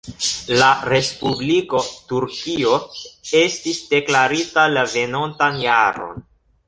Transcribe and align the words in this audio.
La 0.59 0.67
Respubliko 0.93 1.81
Turkio 2.11 2.73
estis 3.43 3.83
deklarita 3.93 4.65
la 4.77 4.87
venontan 4.95 5.61
jaron. 5.67 6.27